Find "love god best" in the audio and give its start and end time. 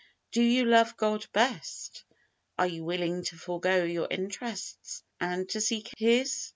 0.65-2.05